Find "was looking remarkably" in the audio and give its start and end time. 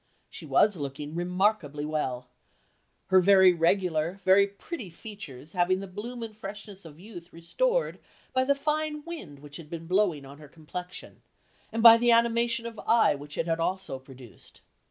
0.47-1.85